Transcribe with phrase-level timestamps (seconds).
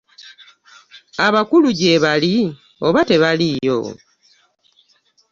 [1.27, 2.33] Abakulu gye bali
[2.87, 3.79] oba tebaliyo?